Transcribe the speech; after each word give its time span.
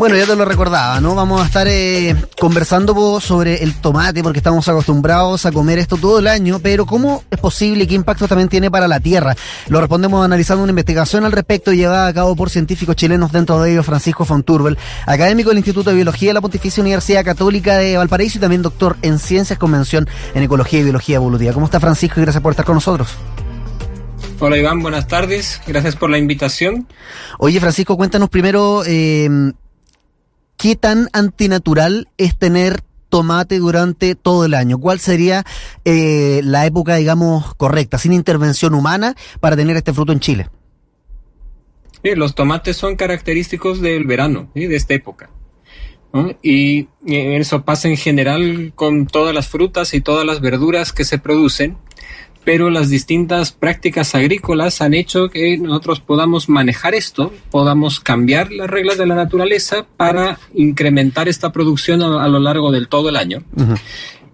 Bueno, 0.00 0.16
ya 0.16 0.24
te 0.24 0.34
lo 0.34 0.46
recordaba, 0.46 0.98
¿no? 0.98 1.14
Vamos 1.14 1.42
a 1.42 1.44
estar 1.44 1.68
eh, 1.68 2.16
conversando 2.40 3.20
sobre 3.20 3.62
el 3.62 3.74
tomate 3.74 4.22
porque 4.22 4.38
estamos 4.38 4.66
acostumbrados 4.66 5.44
a 5.44 5.52
comer 5.52 5.78
esto 5.78 5.98
todo 5.98 6.20
el 6.20 6.26
año, 6.26 6.58
pero 6.58 6.86
¿cómo 6.86 7.22
es 7.30 7.38
posible 7.38 7.84
y 7.84 7.86
qué 7.86 7.96
impacto 7.96 8.26
también 8.26 8.48
tiene 8.48 8.70
para 8.70 8.88
la 8.88 8.98
tierra? 8.98 9.36
Lo 9.68 9.78
respondemos 9.78 10.24
analizando 10.24 10.62
una 10.62 10.70
investigación 10.70 11.26
al 11.26 11.32
respecto 11.32 11.74
llevada 11.74 12.06
a 12.06 12.14
cabo 12.14 12.34
por 12.34 12.48
científicos 12.48 12.96
chilenos, 12.96 13.30
dentro 13.30 13.60
de 13.60 13.72
ellos 13.72 13.84
Francisco 13.84 14.24
Fonturbel, 14.24 14.78
académico 15.04 15.50
del 15.50 15.58
Instituto 15.58 15.90
de 15.90 15.96
Biología 15.96 16.30
de 16.30 16.34
la 16.34 16.40
Pontificia 16.40 16.80
Universidad 16.80 17.22
Católica 17.22 17.76
de 17.76 17.98
Valparaíso 17.98 18.38
y 18.38 18.40
también 18.40 18.62
doctor 18.62 18.96
en 19.02 19.18
Ciencias 19.18 19.58
con 19.58 19.70
mención 19.70 20.08
en 20.34 20.42
Ecología 20.42 20.80
y 20.80 20.84
Biología 20.84 21.16
Evolutiva. 21.16 21.52
¿Cómo 21.52 21.66
está 21.66 21.78
Francisco 21.78 22.20
y 22.20 22.22
gracias 22.22 22.42
por 22.42 22.52
estar 22.52 22.64
con 22.64 22.76
nosotros? 22.76 23.10
Hola 24.38 24.56
Iván, 24.56 24.80
buenas 24.80 25.06
tardes. 25.06 25.60
Gracias 25.66 25.94
por 25.94 26.08
la 26.08 26.16
invitación. 26.16 26.88
Oye 27.38 27.60
Francisco, 27.60 27.98
cuéntanos 27.98 28.30
primero 28.30 28.82
eh, 28.86 29.28
¿qué 30.60 30.76
tan 30.76 31.08
antinatural 31.14 32.08
es 32.18 32.36
tener 32.36 32.82
tomate 33.08 33.58
durante 33.58 34.14
todo 34.14 34.44
el 34.44 34.52
año? 34.52 34.78
¿Cuál 34.78 35.00
sería 35.00 35.44
eh, 35.86 36.42
la 36.44 36.66
época, 36.66 36.96
digamos, 36.96 37.54
correcta, 37.54 37.96
sin 37.96 38.12
intervención 38.12 38.74
humana, 38.74 39.16
para 39.40 39.56
tener 39.56 39.76
este 39.78 39.94
fruto 39.94 40.12
en 40.12 40.20
Chile? 40.20 40.50
los 42.02 42.34
tomates 42.34 42.78
son 42.78 42.96
característicos 42.96 43.82
del 43.82 44.06
verano, 44.06 44.50
de 44.54 44.74
esta 44.74 44.94
época. 44.94 45.28
Y 46.42 46.88
eso 47.06 47.62
pasa 47.62 47.88
en 47.88 47.96
general 47.98 48.72
con 48.74 49.06
todas 49.06 49.34
las 49.34 49.48
frutas 49.48 49.92
y 49.92 50.00
todas 50.00 50.24
las 50.24 50.40
verduras 50.40 50.92
que 50.92 51.04
se 51.04 51.18
producen 51.18 51.76
pero 52.44 52.70
las 52.70 52.88
distintas 52.88 53.52
prácticas 53.52 54.14
agrícolas 54.14 54.80
han 54.80 54.94
hecho 54.94 55.28
que 55.28 55.58
nosotros 55.58 56.00
podamos 56.00 56.48
manejar 56.48 56.94
esto, 56.94 57.32
podamos 57.50 58.00
cambiar 58.00 58.50
las 58.52 58.70
reglas 58.70 58.98
de 58.98 59.06
la 59.06 59.14
naturaleza 59.14 59.86
para 59.96 60.38
incrementar 60.54 61.28
esta 61.28 61.52
producción 61.52 62.02
a, 62.02 62.28
lo 62.28 62.38
largo 62.38 62.70
del 62.70 62.88
todo 62.88 63.08
el 63.08 63.16
año. 63.16 63.42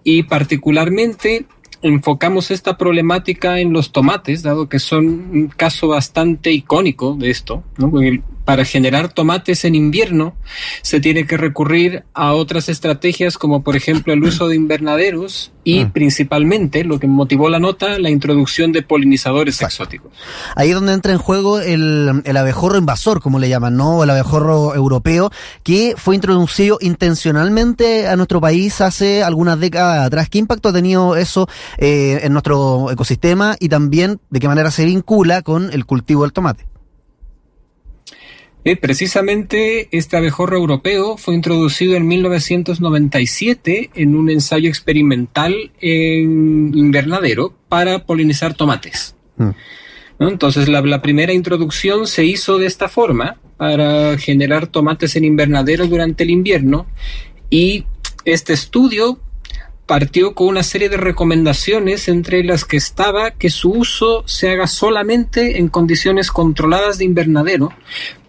Y 0.03 0.23
particularmente 0.23 1.45
enfocamos 1.81 2.51
esta 2.51 2.77
problemática 2.77 3.59
en 3.59 3.73
los 3.73 3.91
tomates, 3.91 4.41
dado 4.43 4.69
que 4.69 4.79
son 4.79 5.05
un 5.05 5.47
caso 5.47 5.89
bastante 5.89 6.51
icónico 6.51 7.15
de 7.15 7.29
esto. 7.29 7.63
¿no? 7.77 7.91
Para 8.47 8.63
generar 8.63 9.11
tomates 9.11 9.65
en 9.65 9.75
invierno 9.75 10.33
se 10.81 11.01
tiene 11.01 11.27
que 11.27 11.35
recurrir 11.35 12.05
a 12.13 12.31
otras 12.31 12.69
estrategias 12.69 13.37
como 13.37 13.61
por 13.61 13.75
ejemplo 13.75 14.13
el 14.13 14.23
uso 14.23 14.47
de 14.47 14.55
invernaderos 14.55 15.51
y 15.65 15.83
mm. 15.83 15.91
principalmente 15.91 16.85
lo 16.85 16.97
que 16.97 17.07
motivó 17.07 17.49
la 17.49 17.59
nota, 17.59 17.99
la 17.99 18.09
introducción 18.09 18.71
de 18.71 18.83
polinizadores 18.83 19.61
exóticos. 19.61 20.13
Ahí 20.55 20.69
es 20.69 20.75
donde 20.75 20.93
entra 20.93 21.11
en 21.11 21.17
juego 21.17 21.59
el, 21.59 22.21
el, 22.23 22.37
abejorro 22.37 22.77
invasor, 22.77 23.19
como 23.19 23.37
le 23.37 23.49
llaman, 23.49 23.75
¿no? 23.75 24.01
El 24.01 24.09
abejorro 24.11 24.73
europeo, 24.73 25.29
que 25.63 25.95
fue 25.97 26.15
introducido 26.15 26.77
intencionalmente 26.79 28.07
a 28.07 28.15
nuestro 28.15 28.39
país 28.39 28.79
hace 28.79 29.23
algunas 29.23 29.59
décadas 29.59 30.07
atrás. 30.07 30.29
¿Qué 30.29 30.37
impacto 30.37 30.69
ha 30.69 30.73
tenido 30.73 31.17
eso 31.17 31.49
eh, 31.79 32.21
en 32.23 32.31
nuestro 32.31 32.91
ecosistema 32.91 33.57
y 33.59 33.67
también 33.67 34.21
de 34.29 34.39
qué 34.39 34.47
manera 34.47 34.71
se 34.71 34.85
vincula 34.85 35.41
con 35.41 35.73
el 35.73 35.85
cultivo 35.85 36.21
del 36.23 36.31
tomate? 36.31 36.76
Eh, 38.67 38.75
precisamente 38.75 39.87
este 39.91 40.17
abejorro 40.17 40.57
europeo 40.57 41.15
fue 41.15 41.35
introducido 41.35 41.95
en 41.95 42.05
1997 42.05 43.91
en 43.93 44.13
un 44.13 44.29
ensayo 44.29 44.67
experimental 44.67 45.71
en 45.79 46.73
invernadero 46.75 47.53
para 47.69 48.03
polinizar 48.03 48.55
tomates. 48.55 49.15
Mm. 49.37 49.51
Entonces 50.19 50.67
la, 50.67 51.01
primera 51.01 51.31
introducción 51.31 52.07
se 52.07 52.25
hizo 52.25 52.57
de 52.57 52.65
esta 52.65 52.89
forma 52.89 53.37
para 53.55 54.17
generar 54.17 54.67
tomates 54.67 55.15
en 55.15 55.23
invernadero 55.23 55.87
durante 55.87 56.25
el 56.25 56.31
invierno 56.31 56.87
y 57.49 57.85
este 58.25 58.51
estudio 58.51 59.17
partió 59.87 60.35
con 60.35 60.47
una 60.47 60.63
serie 60.63 60.89
de 60.89 60.97
recomendaciones 60.97 62.09
entre 62.09 62.43
las 62.43 62.65
que 62.65 62.77
estaba 62.77 63.31
que 63.31 63.49
su 63.49 63.71
uso 63.71 64.23
se 64.27 64.49
haga 64.49 64.67
solamente 64.67 65.57
en 65.57 65.69
condiciones 65.69 66.29
controladas 66.29 66.97
de 66.97 67.05
invernadero 67.05 67.71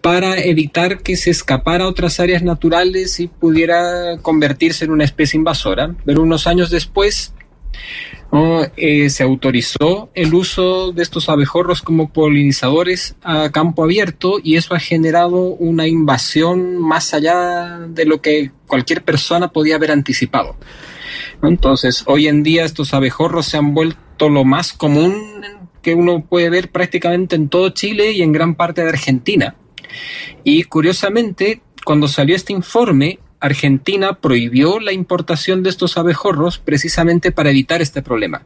para 0.01 0.39
evitar 0.39 1.03
que 1.03 1.17
se 1.17 1.31
escapara 1.31 1.85
a 1.85 1.89
otras 1.89 2.21
áreas 2.21 2.45
naturales 2.45 3.19
y 3.19 3.27
pudiera 3.27 4.19
convertirse 4.23 4.85
en 4.85 4.93
una 4.93 5.05
especie 5.05 5.37
invasora. 5.37 5.95
Pero 6.05 6.23
unos 6.23 6.47
años 6.47 6.71
después 6.71 7.35
eh, 8.77 9.11
se 9.11 9.23
autorizó 9.25 10.11
el 10.15 10.35
uso 10.35 10.93
de 10.93 11.03
estos 11.03 11.29
abejorros 11.29 11.83
como 11.83 12.13
polinizadores 12.13 13.17
a 13.23 13.51
campo 13.51 13.83
abierto 13.83 14.39
y 14.43 14.57
eso 14.57 14.75
ha 14.75 14.79
generado 14.79 15.39
una 15.41 15.89
invasión 15.89 16.79
más 16.79 17.15
allá 17.15 17.81
de 17.89 18.05
lo 18.05 18.21
que 18.21 18.53
cualquier 18.69 19.03
persona 19.03 19.49
podía 19.49 19.75
haber 19.75 19.91
anticipado. 19.91 20.57
Entonces, 21.43 22.05
hoy 22.07 22.27
en 22.27 22.43
día 22.43 22.65
estos 22.65 22.95
abejorros 22.95 23.47
se 23.47 23.57
han 23.57 23.75
vuelto 23.75 24.29
lo 24.29 24.45
más 24.45 24.73
común 24.73 25.15
que 25.83 25.95
uno 25.95 26.25
puede 26.29 26.51
ver 26.51 26.71
prácticamente 26.71 27.37
en 27.37 27.49
todo 27.49 27.71
Chile 27.71 28.13
y 28.13 28.23
en 28.23 28.33
gran 28.33 28.55
parte 28.55 28.83
de 28.83 28.89
Argentina. 28.89 29.55
Y 30.45 30.65
curiosamente, 30.65 31.63
cuando 31.85 32.09
salió 32.09 32.35
este 32.35 32.53
informe, 32.53 33.21
Argentina 33.41 34.15
prohibió 34.15 34.81
la 34.81 34.93
importación 34.93 35.63
de 35.63 35.71
estos 35.71 35.97
abejorros 35.97 36.59
precisamente 36.59 37.31
para 37.31 37.51
evitar 37.51 37.81
este 37.81 38.03
problema. 38.03 38.45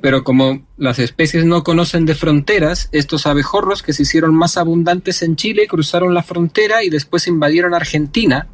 Pero 0.00 0.24
como 0.24 0.66
las 0.76 0.98
especies 0.98 1.44
no 1.44 1.62
conocen 1.64 2.06
de 2.06 2.14
fronteras, 2.14 2.88
estos 2.92 3.26
abejorros 3.26 3.82
que 3.82 3.92
se 3.92 4.02
hicieron 4.02 4.34
más 4.34 4.56
abundantes 4.56 5.22
en 5.22 5.36
Chile 5.36 5.66
cruzaron 5.66 6.14
la 6.14 6.22
frontera 6.22 6.82
y 6.82 6.90
después 6.90 7.26
invadieron 7.26 7.74
Argentina. 7.74 8.48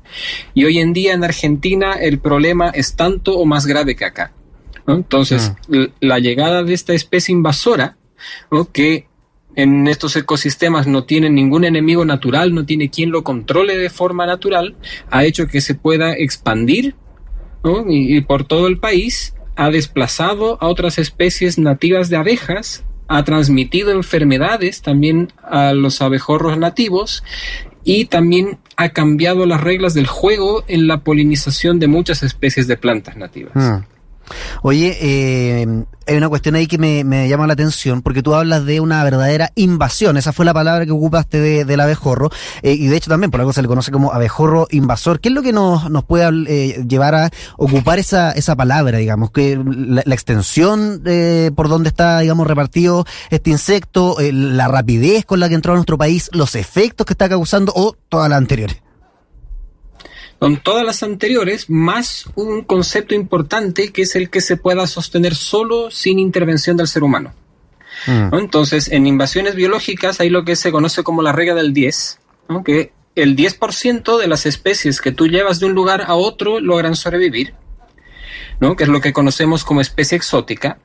Y 0.54 0.64
hoy 0.64 0.78
en 0.78 0.92
día 0.92 1.14
en 1.14 1.24
Argentina 1.24 1.94
el 1.94 2.18
problema 2.18 2.68
es 2.70 2.94
tanto 2.96 3.38
o 3.38 3.44
más 3.46 3.66
grave 3.66 3.96
que 3.96 4.04
acá. 4.04 4.32
Entonces, 4.86 5.52
ah. 5.54 5.86
la 6.00 6.18
llegada 6.18 6.62
de 6.62 6.74
esta 6.74 6.92
especie 6.92 7.32
invasora, 7.32 7.96
que 8.72 9.06
en 9.54 9.86
estos 9.86 10.16
ecosistemas 10.16 10.86
no 10.86 11.04
tiene 11.04 11.30
ningún 11.30 11.64
enemigo 11.64 12.04
natural, 12.04 12.54
no 12.54 12.64
tiene 12.64 12.90
quien 12.90 13.10
lo 13.10 13.22
controle 13.22 13.76
de 13.76 13.90
forma 13.90 14.26
natural, 14.26 14.76
ha 15.10 15.24
hecho 15.24 15.46
que 15.46 15.60
se 15.60 15.74
pueda 15.74 16.14
expandir 16.14 16.94
y, 17.88 18.20
por 18.22 18.44
todo 18.44 18.66
el 18.66 18.78
país, 18.78 19.34
ha 19.56 19.70
desplazado 19.70 20.58
a 20.60 20.68
otras 20.68 20.98
especies 20.98 21.58
nativas 21.58 22.08
de 22.08 22.16
abejas, 22.16 22.84
ha 23.08 23.24
transmitido 23.24 23.90
enfermedades 23.92 24.82
también 24.82 25.32
a 25.42 25.72
los 25.74 26.00
abejorros 26.00 26.56
nativos 26.56 27.22
y 27.84 28.06
también 28.06 28.58
ha 28.76 28.90
cambiado 28.90 29.44
las 29.46 29.60
reglas 29.60 29.94
del 29.94 30.06
juego 30.06 30.64
en 30.68 30.86
la 30.86 31.00
polinización 31.00 31.78
de 31.78 31.88
muchas 31.88 32.22
especies 32.22 32.66
de 32.66 32.76
plantas 32.76 33.16
nativas. 33.16 33.52
Ah. 33.54 33.84
Oye, 34.64 34.96
eh, 35.00 35.84
hay 36.06 36.16
una 36.16 36.28
cuestión 36.28 36.54
ahí 36.54 36.68
que 36.68 36.78
me, 36.78 37.28
llama 37.28 37.48
la 37.48 37.54
atención, 37.54 38.00
porque 38.00 38.22
tú 38.22 38.32
hablas 38.34 38.64
de 38.64 38.78
una 38.78 39.02
verdadera 39.02 39.50
invasión, 39.56 40.16
esa 40.16 40.32
fue 40.32 40.44
la 40.44 40.54
palabra 40.54 40.86
que 40.86 40.92
ocupaste 40.92 41.40
de, 41.40 41.64
del 41.64 41.80
abejorro, 41.80 42.30
eh, 42.62 42.72
y 42.72 42.86
de 42.86 42.96
hecho 42.96 43.10
también 43.10 43.32
por 43.32 43.40
algo 43.40 43.52
se 43.52 43.60
le 43.60 43.66
conoce 43.66 43.90
como 43.90 44.12
abejorro 44.12 44.68
invasor. 44.70 45.18
¿Qué 45.18 45.30
es 45.30 45.34
lo 45.34 45.42
que 45.42 45.52
nos, 45.52 45.90
nos 45.90 46.04
puede 46.04 46.30
eh, 46.46 46.84
llevar 46.86 47.16
a 47.16 47.30
ocupar 47.56 47.98
esa, 47.98 48.30
esa 48.30 48.54
palabra, 48.54 48.98
digamos? 48.98 49.32
que 49.32 49.60
La, 49.66 50.02
extensión 50.12 51.02
por 51.56 51.68
donde 51.68 51.88
está, 51.88 52.20
digamos, 52.20 52.46
repartido 52.46 53.04
este 53.30 53.50
insecto, 53.50 54.16
la 54.20 54.68
rapidez 54.68 55.24
con 55.24 55.40
la 55.40 55.48
que 55.48 55.56
entró 55.56 55.72
a 55.72 55.76
nuestro 55.76 55.98
país, 55.98 56.30
los 56.32 56.54
efectos 56.54 57.04
que 57.04 57.14
está 57.14 57.28
causando 57.28 57.72
o 57.74 57.96
todas 58.08 58.28
las 58.28 58.38
anteriores. 58.38 58.82
Son 60.42 60.56
todas 60.56 60.84
las 60.84 61.04
anteriores, 61.04 61.70
más 61.70 62.24
un 62.34 62.62
concepto 62.62 63.14
importante 63.14 63.92
que 63.92 64.02
es 64.02 64.16
el 64.16 64.28
que 64.28 64.40
se 64.40 64.56
pueda 64.56 64.88
sostener 64.88 65.36
solo 65.36 65.92
sin 65.92 66.18
intervención 66.18 66.76
del 66.76 66.88
ser 66.88 67.04
humano. 67.04 67.32
Mm. 68.08 68.34
Entonces, 68.34 68.90
en 68.90 69.06
invasiones 69.06 69.54
biológicas 69.54 70.18
hay 70.18 70.30
lo 70.30 70.44
que 70.44 70.56
se 70.56 70.72
conoce 70.72 71.04
como 71.04 71.22
la 71.22 71.30
regla 71.30 71.54
del 71.54 71.72
10, 71.72 72.18
que 72.64 72.90
el 73.14 73.36
10% 73.36 74.18
de 74.18 74.26
las 74.26 74.44
especies 74.44 75.00
que 75.00 75.12
tú 75.12 75.28
llevas 75.28 75.60
de 75.60 75.66
un 75.66 75.74
lugar 75.74 76.02
a 76.08 76.16
otro 76.16 76.58
logran 76.58 76.96
sobrevivir, 76.96 77.54
¿no? 78.58 78.74
que 78.74 78.82
es 78.82 78.90
lo 78.90 79.00
que 79.00 79.12
conocemos 79.12 79.62
como 79.62 79.80
especie 79.80 80.16
exótica. 80.16 80.78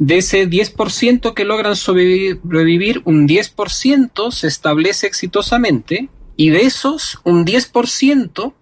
De 0.00 0.18
ese 0.18 0.50
10% 0.50 1.34
que 1.34 1.44
logran 1.44 1.76
sobrevivir, 1.76 3.00
un 3.04 3.28
10% 3.28 4.32
se 4.32 4.48
establece 4.48 5.06
exitosamente 5.06 6.08
y 6.36 6.50
de 6.50 6.62
esos, 6.62 7.18
un 7.24 7.44
10% 7.46 8.52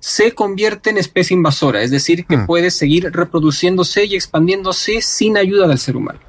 se 0.00 0.34
convierte 0.34 0.90
en 0.90 0.98
especie 0.98 1.36
invasora, 1.36 1.82
es 1.82 1.90
decir, 1.90 2.26
que 2.26 2.36
hmm. 2.36 2.46
puede 2.46 2.70
seguir 2.70 3.10
reproduciéndose 3.12 4.04
y 4.04 4.14
expandiéndose 4.14 5.00
sin 5.00 5.36
ayuda 5.36 5.68
del 5.68 5.78
ser 5.78 5.96
humano. 5.96 6.20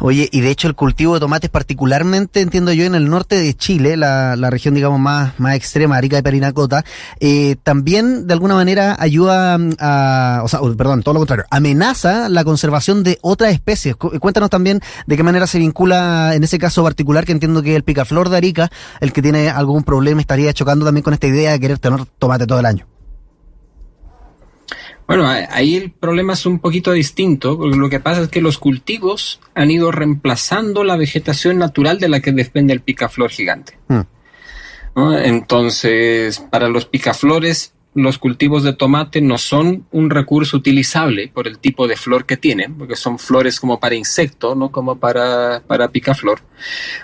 Oye, 0.00 0.28
y 0.30 0.40
de 0.40 0.50
hecho 0.50 0.68
el 0.68 0.74
cultivo 0.74 1.14
de 1.14 1.20
tomates 1.20 1.50
particularmente, 1.50 2.40
entiendo 2.40 2.72
yo, 2.72 2.84
en 2.84 2.94
el 2.94 3.08
norte 3.08 3.36
de 3.36 3.54
Chile, 3.54 3.96
la, 3.96 4.36
la 4.36 4.50
región, 4.50 4.74
digamos, 4.74 5.00
más, 5.00 5.38
más 5.38 5.54
extrema, 5.54 5.96
Arica 5.96 6.18
y 6.18 6.22
Perinacota, 6.22 6.84
eh, 7.20 7.56
también 7.62 8.26
de 8.26 8.34
alguna 8.34 8.54
manera 8.54 8.96
ayuda 8.98 9.58
a, 9.78 10.42
o 10.44 10.48
sea, 10.48 10.60
perdón, 10.76 11.02
todo 11.02 11.14
lo 11.14 11.20
contrario, 11.20 11.44
amenaza 11.50 12.28
la 12.28 12.44
conservación 12.44 13.02
de 13.02 13.18
otras 13.22 13.52
especies. 13.52 13.96
Cuéntanos 13.96 14.50
también 14.50 14.80
de 15.06 15.16
qué 15.16 15.22
manera 15.22 15.46
se 15.46 15.58
vincula 15.58 16.34
en 16.34 16.44
ese 16.44 16.58
caso 16.58 16.82
particular, 16.82 17.24
que 17.24 17.32
entiendo 17.32 17.62
que 17.62 17.76
el 17.76 17.84
picaflor 17.84 18.28
de 18.28 18.36
Arica, 18.36 18.70
el 19.00 19.12
que 19.12 19.22
tiene 19.22 19.50
algún 19.50 19.84
problema, 19.84 20.20
estaría 20.20 20.52
chocando 20.52 20.84
también 20.84 21.02
con 21.02 21.14
esta 21.14 21.26
idea 21.26 21.52
de 21.52 21.60
querer 21.60 21.78
tener 21.78 22.04
tomate 22.18 22.46
todo 22.46 22.60
el 22.60 22.66
año. 22.66 22.93
Bueno, 25.06 25.28
ahí 25.28 25.76
el 25.76 25.90
problema 25.90 26.32
es 26.32 26.46
un 26.46 26.60
poquito 26.60 26.92
distinto, 26.92 27.58
porque 27.58 27.76
lo 27.76 27.90
que 27.90 28.00
pasa 28.00 28.22
es 28.22 28.28
que 28.28 28.40
los 28.40 28.58
cultivos 28.58 29.40
han 29.54 29.70
ido 29.70 29.92
reemplazando 29.92 30.82
la 30.82 30.96
vegetación 30.96 31.58
natural 31.58 31.98
de 31.98 32.08
la 32.08 32.20
que 32.20 32.32
depende 32.32 32.72
el 32.72 32.80
picaflor 32.80 33.30
gigante. 33.30 33.78
Hmm. 33.88 34.00
Entonces, 34.96 36.38
para 36.38 36.68
los 36.68 36.86
picaflores, 36.86 37.74
los 37.94 38.18
cultivos 38.18 38.64
de 38.64 38.72
tomate 38.72 39.20
no 39.20 39.38
son 39.38 39.86
un 39.92 40.10
recurso 40.10 40.56
utilizable 40.56 41.30
por 41.32 41.46
el 41.46 41.58
tipo 41.58 41.86
de 41.86 41.96
flor 41.96 42.26
que 42.26 42.36
tienen, 42.36 42.74
porque 42.74 42.96
son 42.96 43.18
flores 43.18 43.60
como 43.60 43.78
para 43.78 43.94
insecto, 43.94 44.54
no 44.54 44.70
como 44.70 44.98
para, 44.98 45.62
para 45.66 45.88
picaflor. 45.88 46.40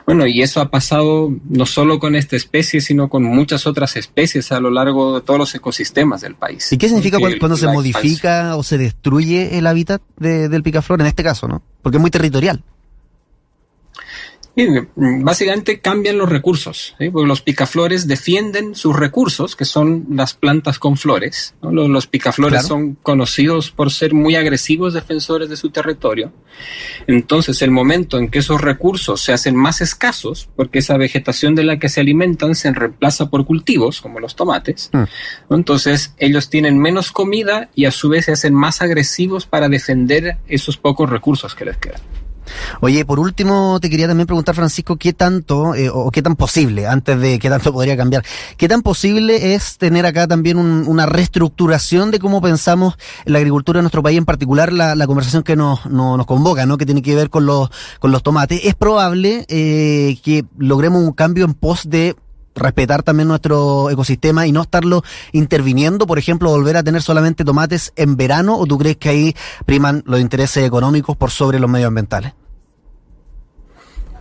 Bueno, 0.05 0.27
y 0.27 0.43
eso 0.43 0.61
ha 0.61 0.71
pasado 0.71 1.33
no 1.49 1.67
solo 1.67 1.99
con 1.99 2.17
esta 2.17 2.37
especie, 2.37 2.81
sino 2.81 3.09
con 3.09 3.23
muchas 3.23 3.67
otras 3.67 3.97
especies 3.97 4.53
a 4.53 4.61
lo 4.61 4.71
largo 4.71 5.15
de 5.15 5.25
todos 5.25 5.39
los 5.39 5.55
ecosistemas 5.55 6.21
del 6.21 6.35
país. 6.35 6.73
¿Y 6.73 6.79
qué 6.79 6.89
significa 6.89 7.19
cuando, 7.19 7.57
se 7.57 7.69
modifica 7.69 8.57
o 8.57 8.63
se 8.63 8.79
destruye 8.79 9.59
el 9.59 9.67
hábitat 9.67 10.03
del 10.19 10.63
picaflor 10.63 11.01
en 11.01 11.07
este 11.07 11.23
caso, 11.23 11.47
no? 11.47 11.63
Porque 11.83 11.99
es 11.99 12.01
muy 12.01 12.11
territorial. 12.11 12.65
Básicamente 14.97 15.81
cambian 15.81 16.19
los 16.19 16.29
recursos, 16.29 16.95
porque 16.99 17.27
los 17.27 17.41
picaflores 17.41 18.07
defienden 18.07 18.75
sus 18.75 18.97
recursos, 18.97 19.57
que 19.57 19.65
son 19.65 20.07
las 20.11 20.35
plantas 20.35 20.79
con 20.79 20.97
flores. 20.97 21.55
Los, 21.63 22.07
picaflores 22.07 22.67
son 22.67 22.97
conocidos 23.03 23.71
por 23.71 23.91
ser 23.91 24.13
muy 24.13 24.37
agresivos 24.37 24.95
defensores 24.95 25.49
de 25.49 25.57
su 25.57 25.71
territorio. 25.71 26.33
Entonces, 27.07 27.63
el 27.63 27.71
momento 27.71 28.19
en 28.19 28.29
que 28.29 28.41
esos 28.41 28.61
recursos 28.61 29.23
se 29.23 29.33
hacen 29.33 29.57
más 29.57 29.81
escasos, 29.81 30.49
porque 30.57 30.81
esa 30.81 30.97
vegetación 30.97 31.55
de 31.55 31.65
la 31.65 31.79
que 31.79 31.89
se 31.89 32.01
alimentan 32.01 32.55
se 32.55 32.73
reemplaza 32.73 33.31
por 33.31 33.47
cultivos, 33.47 34.01
como 34.01 34.21
los 34.21 34.37
tomates, 34.37 34.91
mm. 34.93 35.55
entonces 35.55 36.15
ellos 36.19 36.51
tienen 36.51 36.79
menos 36.79 37.13
comida 37.13 37.71
y 37.75 37.85
a 37.85 37.91
su 37.91 38.09
vez 38.09 38.27
se 38.27 38.33
hacen 38.33 38.55
más 38.55 38.83
agresivos 38.83 39.47
para 39.47 39.69
defender 39.69 40.39
esos 40.49 40.77
pocos 40.77 41.09
recursos 41.09 41.55
que 41.55 41.65
les 41.65 41.77
quedan. 41.77 42.01
Oye, 42.81 43.05
por 43.05 43.21
último, 43.21 43.79
te 43.81 43.91
quería 43.91 44.09
también 44.09 44.27
preguntar, 44.27 44.55
Francisco, 44.55 44.97
¿qué 44.97 45.13
tanto 45.13 45.75
eh, 45.75 45.91
o 45.93 46.11
qué 46.11 46.23
tan 46.23 46.37
posible, 46.37 46.87
antes 46.87 47.19
de 47.21 47.39
qué 47.39 47.49
tanto 47.49 47.73
podría 47.73 47.97
cambiar, 47.97 48.25
qué 48.57 48.69
tan 48.69 48.83
posible 48.83 49.55
es 49.55 49.79
tener 49.79 50.07
acá 50.07 50.27
también 50.27 50.59
una 50.59 51.07
reestructuración 51.07 52.11
de 52.11 52.19
cómo 52.19 52.41
pensamos 52.41 52.97
la 53.25 53.39
agricultura 53.39 53.79
en 53.79 53.85
nuestro 53.85 54.03
país, 54.03 54.19
en 54.19 54.25
particular 54.25 54.73
la, 54.73 55.07
conversación 55.07 55.43
que 55.43 55.57
nos, 55.57 55.87
nos 55.87 56.27
convoca, 56.27 56.67
¿no? 56.67 56.79
que 56.79 56.87
tiene 56.87 57.03
que 57.03 57.15
ver 57.15 57.31
con 57.31 57.47
los, 57.47 57.71
con 57.99 58.13
los 58.13 58.23
tomates? 58.23 58.61
¿Es 58.65 58.75
probable 58.75 59.45
eh, 59.49 60.19
que 60.23 60.45
logremos 60.59 61.03
un 61.03 61.13
cambio 61.13 61.45
en 61.45 61.55
pos 61.55 61.89
de 61.89 62.17
respetar 62.55 63.03
también 63.03 63.29
nuestro 63.29 63.91
ecosistema 63.91 64.47
y 64.47 64.53
no 64.53 64.63
estarlo 64.63 65.03
interviniendo, 65.33 66.07
por 66.07 66.19
ejemplo, 66.19 66.51
volver 66.51 66.77
a 66.77 66.83
tener 66.83 67.03
solamente 67.03 67.45
tomates 67.45 67.93
en 67.97 68.17
verano 68.17 68.57
o 68.57 68.67
tú 68.67 68.79
crees 68.79 68.97
que 68.97 69.09
ahí 69.09 69.37
priman 69.67 70.03
los 70.07 70.21
intereses 70.21 70.65
económicos 70.65 71.17
por 71.17 71.31
sobre 71.31 71.59
los 71.59 71.71
medioambientales? 71.71 72.33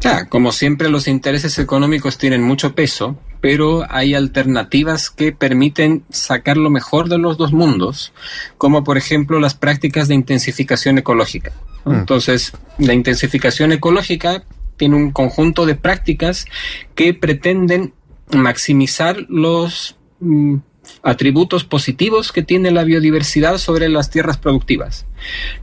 Ya, 0.01 0.29
como 0.29 0.53
siempre 0.53 0.89
los 0.89 1.07
intereses 1.07 1.59
económicos 1.59 2.17
tienen 2.17 2.41
mucho 2.41 2.73
peso, 2.73 3.17
pero 3.41 3.85
hay 3.89 4.13
alternativas 4.13 5.09
que 5.09 5.33
permiten 5.33 6.05
sacar 6.09 6.55
lo 6.55 6.69
mejor 6.69 7.09
de 7.09 7.17
los 7.17 7.37
dos 7.37 7.51
mundos, 7.51 8.13
como 8.57 8.85
por 8.85 8.97
ejemplo 8.97 9.39
las 9.41 9.55
prácticas 9.55 10.07
de 10.07 10.15
intensificación 10.15 10.97
ecológica. 10.97 11.51
Mm. 11.83 11.95
Entonces, 11.95 12.53
la 12.77 12.93
intensificación 12.93 13.73
ecológica 13.73 14.43
tiene 14.77 14.95
un 14.95 15.11
conjunto 15.11 15.65
de 15.65 15.75
prácticas 15.75 16.45
que 16.95 17.13
pretenden 17.13 17.93
maximizar 18.31 19.25
los 19.29 19.97
mm, 20.19 20.57
atributos 21.03 21.63
positivos 21.63 22.31
que 22.31 22.43
tiene 22.43 22.71
la 22.71 22.83
biodiversidad 22.83 23.57
sobre 23.57 23.89
las 23.89 24.09
tierras 24.09 24.37
productivas. 24.37 25.05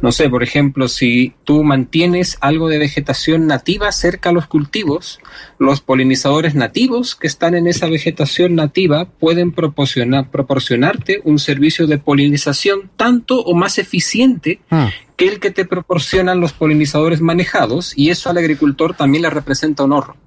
No 0.00 0.12
sé, 0.12 0.28
por 0.28 0.42
ejemplo, 0.42 0.88
si 0.88 1.34
tú 1.44 1.62
mantienes 1.62 2.36
algo 2.40 2.68
de 2.68 2.78
vegetación 2.78 3.46
nativa 3.46 3.90
cerca 3.92 4.30
a 4.30 4.32
los 4.32 4.46
cultivos, 4.46 5.20
los 5.58 5.80
polinizadores 5.80 6.54
nativos 6.54 7.16
que 7.16 7.26
están 7.26 7.54
en 7.54 7.66
esa 7.66 7.88
vegetación 7.88 8.54
nativa 8.54 9.06
pueden 9.06 9.52
proporcionar, 9.52 10.30
proporcionarte 10.30 11.20
un 11.24 11.38
servicio 11.38 11.86
de 11.86 11.98
polinización 11.98 12.90
tanto 12.96 13.40
o 13.40 13.54
más 13.54 13.78
eficiente 13.78 14.60
ah. 14.70 14.90
que 15.16 15.28
el 15.28 15.40
que 15.40 15.50
te 15.50 15.64
proporcionan 15.64 16.40
los 16.40 16.52
polinizadores 16.52 17.20
manejados 17.20 17.96
y 17.96 18.10
eso 18.10 18.30
al 18.30 18.38
agricultor 18.38 18.94
también 18.94 19.22
le 19.22 19.30
representa 19.30 19.84
un 19.84 19.92
ahorro. 19.92 20.25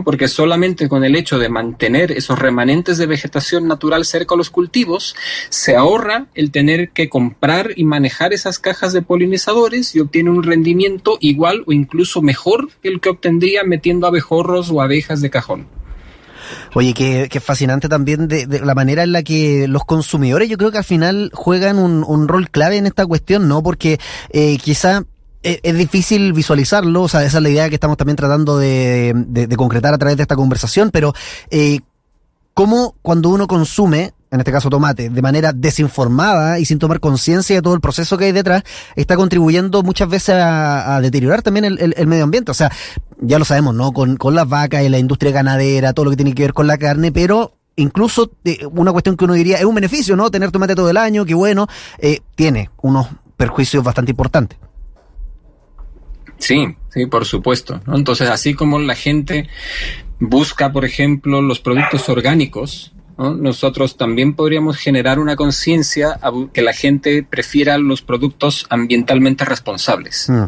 Porque 0.00 0.28
solamente 0.28 0.88
con 0.88 1.04
el 1.04 1.14
hecho 1.14 1.38
de 1.38 1.50
mantener 1.50 2.12
esos 2.12 2.38
remanentes 2.38 2.96
de 2.96 3.06
vegetación 3.06 3.68
natural 3.68 4.04
cerca 4.04 4.34
de 4.34 4.38
los 4.38 4.50
cultivos, 4.50 5.14
se 5.50 5.76
ahorra 5.76 6.26
el 6.34 6.50
tener 6.50 6.90
que 6.90 7.10
comprar 7.10 7.72
y 7.76 7.84
manejar 7.84 8.32
esas 8.32 8.58
cajas 8.58 8.92
de 8.94 9.02
polinizadores 9.02 9.94
y 9.94 10.00
obtiene 10.00 10.30
un 10.30 10.42
rendimiento 10.42 11.18
igual 11.20 11.64
o 11.66 11.72
incluso 11.72 12.22
mejor 12.22 12.70
que 12.82 12.88
el 12.88 13.00
que 13.00 13.10
obtendría 13.10 13.64
metiendo 13.64 14.06
abejorros 14.06 14.70
o 14.70 14.80
abejas 14.80 15.20
de 15.20 15.30
cajón. 15.30 15.66
Oye, 16.74 16.94
qué, 16.94 17.40
fascinante 17.40 17.88
también 17.88 18.28
de, 18.28 18.46
la 18.46 18.74
manera 18.74 19.02
en 19.02 19.12
la 19.12 19.22
que 19.22 19.66
los 19.68 19.84
consumidores 19.84 20.48
yo 20.48 20.56
creo 20.56 20.70
que 20.70 20.78
al 20.78 20.84
final 20.84 21.30
juegan 21.34 21.78
un, 21.78 22.28
rol 22.28 22.50
clave 22.50 22.76
en 22.76 22.86
esta 22.86 23.06
cuestión, 23.06 23.48
¿no? 23.48 23.62
Porque 23.62 23.98
eh, 24.30 24.58
quizá 24.58 25.04
es, 25.42 25.76
difícil 25.76 26.32
visualizarlo, 26.32 27.02
o 27.02 27.08
sea, 27.08 27.24
esa 27.24 27.38
es 27.38 27.42
la 27.42 27.48
idea 27.48 27.68
que 27.68 27.74
estamos 27.74 27.96
también 27.96 28.16
tratando 28.16 28.58
de, 28.58 29.48
concretar 29.56 29.94
a 29.94 29.98
través 29.98 30.16
de 30.16 30.22
esta 30.22 30.36
conversación, 30.36 30.90
pero 30.90 31.12
eh, 31.50 31.80
¿cómo 32.54 32.94
cuando 33.02 33.28
uno 33.28 33.46
consume, 33.46 34.12
en 34.30 34.40
este 34.40 34.52
caso 34.52 34.70
tomate, 34.70 35.10
de 35.10 35.22
manera 35.22 35.52
desinformada 35.52 36.58
y 36.58 36.64
sin 36.64 36.78
tomar 36.78 37.00
conciencia 37.00 37.56
de 37.56 37.62
todo 37.62 37.74
el 37.74 37.80
proceso 37.80 38.16
que 38.16 38.26
hay 38.26 38.32
detrás, 38.32 38.62
está 38.96 39.16
contribuyendo 39.16 39.82
muchas 39.82 40.08
veces 40.08 40.36
a, 40.38 41.00
deteriorar 41.00 41.42
también 41.42 41.64
el, 41.64 42.06
medio 42.06 42.24
ambiente? 42.24 42.50
O 42.50 42.54
sea, 42.54 42.70
ya 43.20 43.38
lo 43.38 43.44
sabemos, 43.44 43.74
¿no? 43.74 43.92
Con, 43.92 44.16
las 44.34 44.48
vacas 44.48 44.84
y 44.84 44.88
la 44.88 44.98
industria 44.98 45.32
ganadera, 45.32 45.92
todo 45.92 46.04
lo 46.04 46.10
que 46.10 46.16
tiene 46.16 46.34
que 46.34 46.42
ver 46.42 46.54
con 46.54 46.66
la 46.66 46.78
carne, 46.78 47.12
pero 47.12 47.56
incluso 47.76 48.30
eh, 48.44 48.66
una 48.70 48.92
cuestión 48.92 49.16
que 49.16 49.24
uno 49.24 49.34
diría 49.34 49.58
es 49.58 49.64
un 49.64 49.74
beneficio, 49.74 50.16
¿no? 50.16 50.30
Tener 50.30 50.50
tomate 50.50 50.74
todo 50.74 50.88
el 50.90 50.96
año, 50.96 51.24
que 51.24 51.34
bueno, 51.34 51.66
eh, 51.98 52.20
tiene 52.34 52.70
unos 52.80 53.08
perjuicios 53.36 53.82
bastante 53.82 54.12
importantes. 54.12 54.58
Sí, 56.42 56.76
sí, 56.90 57.06
por 57.06 57.24
supuesto. 57.24 57.80
Entonces, 57.86 58.28
así 58.28 58.54
como 58.54 58.80
la 58.80 58.96
gente 58.96 59.48
busca, 60.18 60.72
por 60.72 60.84
ejemplo, 60.84 61.40
los 61.40 61.60
productos 61.60 62.08
orgánicos, 62.08 62.92
nosotros 63.16 63.96
también 63.96 64.34
podríamos 64.34 64.76
generar 64.76 65.20
una 65.20 65.36
conciencia 65.36 66.18
que 66.52 66.62
la 66.62 66.72
gente 66.72 67.22
prefiera 67.22 67.78
los 67.78 68.02
productos 68.02 68.66
ambientalmente 68.70 69.44
responsables. 69.44 70.28
Mm. 70.28 70.44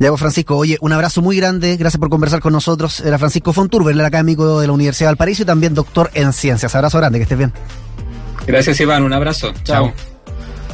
Diego 0.00 0.16
Francisco, 0.16 0.56
oye, 0.56 0.78
un 0.80 0.92
abrazo 0.92 1.22
muy 1.22 1.36
grande, 1.36 1.76
gracias 1.76 2.00
por 2.00 2.08
conversar 2.08 2.40
con 2.40 2.52
nosotros. 2.52 3.00
Era 3.00 3.18
Francisco 3.18 3.52
Fonturber, 3.52 3.94
el 3.94 4.00
académico 4.00 4.60
de 4.60 4.66
la 4.66 4.72
Universidad 4.72 5.08
de 5.08 5.12
Valparaíso 5.12 5.44
y 5.44 5.46
también 5.46 5.74
doctor 5.74 6.10
en 6.14 6.32
ciencias. 6.32 6.74
Abrazo 6.74 6.98
grande, 6.98 7.20
que 7.20 7.22
estés 7.22 7.38
bien. 7.38 7.52
Gracias, 8.44 8.80
Iván, 8.80 9.04
un 9.04 9.12
abrazo. 9.12 9.52
Chao. 9.62 9.92